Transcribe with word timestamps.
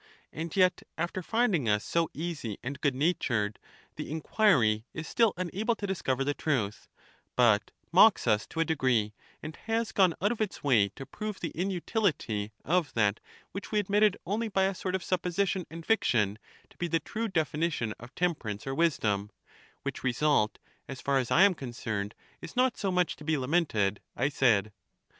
And 0.33 0.55
yet, 0.55 0.81
after 0.97 1.21
finding 1.21 1.65
CHARMIDES 1.65 1.69
41 1.91 2.05
us 2.07 2.11
so 2.11 2.19
easy 2.19 2.57
and 2.63 2.81
good 2.81 2.95
natured, 2.95 3.59
the 3.97 4.09
inquiry 4.09 4.83
is 4.95 5.07
still 5.07 5.31
unable 5.37 5.75
to 5.75 5.85
discover 5.85 6.23
the 6.23 6.33
truth; 6.33 6.87
but 7.35 7.69
mocks 7.91 8.25
us 8.25 8.47
to 8.47 8.59
a 8.59 8.65
degree, 8.65 9.13
and 9.43 9.55
has 9.67 9.91
gone 9.91 10.15
out 10.19 10.31
of 10.31 10.41
its 10.41 10.63
way 10.63 10.89
to 10.95 11.05
prove 11.05 11.39
the 11.39 11.51
inutility 11.53 12.51
of 12.65 12.95
that 12.95 13.19
which 13.51 13.71
we 13.71 13.77
admitted 13.77 14.17
only 14.25 14.47
by 14.47 14.63
a 14.63 14.73
sort 14.73 14.95
of 14.95 15.03
supposition 15.03 15.67
and 15.69 15.85
fiction 15.85 16.39
to 16.71 16.77
be 16.77 16.87
the 16.87 16.99
true 16.99 17.27
definition 17.27 17.93
of 17.99 18.15
temperance 18.15 18.65
or 18.65 18.73
wis 18.73 18.97
dom: 18.97 19.29
which 19.83 20.03
result, 20.03 20.57
as 20.87 20.99
far 20.99 21.19
as 21.19 21.29
I 21.29 21.43
am 21.43 21.53
concerned, 21.53 22.15
is 22.41 22.55
not 22.55 22.75
so 22.75 22.91
much 22.91 23.17
to 23.17 23.23
be 23.23 23.37
lamented, 23.37 24.01
I 24.15 24.29
said. 24.29 24.73